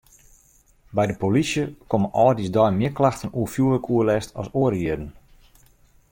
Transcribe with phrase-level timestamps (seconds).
[0.99, 5.11] By de polysje komme âldjiersdei mear klachten oer fjoerwurkoerlêst as oare jierren.